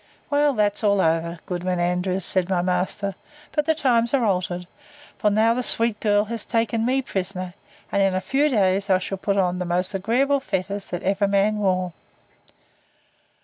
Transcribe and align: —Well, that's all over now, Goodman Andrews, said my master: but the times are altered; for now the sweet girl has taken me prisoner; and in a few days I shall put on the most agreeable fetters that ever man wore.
—Well, 0.31 0.53
that's 0.55 0.83
all 0.83 0.99
over 0.99 1.33
now, 1.33 1.37
Goodman 1.45 1.79
Andrews, 1.79 2.25
said 2.25 2.49
my 2.49 2.63
master: 2.63 3.13
but 3.51 3.67
the 3.67 3.75
times 3.75 4.15
are 4.15 4.25
altered; 4.25 4.65
for 5.19 5.29
now 5.29 5.53
the 5.53 5.61
sweet 5.61 5.99
girl 5.99 6.25
has 6.25 6.43
taken 6.43 6.87
me 6.87 7.03
prisoner; 7.03 7.53
and 7.91 8.01
in 8.01 8.15
a 8.15 8.19
few 8.19 8.49
days 8.49 8.89
I 8.89 8.97
shall 8.97 9.19
put 9.19 9.37
on 9.37 9.59
the 9.59 9.63
most 9.65 9.93
agreeable 9.93 10.39
fetters 10.39 10.87
that 10.87 11.03
ever 11.03 11.27
man 11.27 11.59
wore. 11.59 11.93